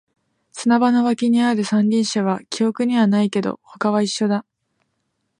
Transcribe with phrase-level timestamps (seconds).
[0.51, 4.45] 砂場の脇にある三輪車は記憶にはないけど、他は一緒だ